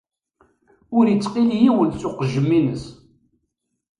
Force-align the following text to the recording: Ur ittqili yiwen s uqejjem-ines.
Ur 0.97 1.05
ittqili 1.13 1.57
yiwen 1.63 1.89
s 1.99 2.01
uqejjem-ines. 2.09 2.83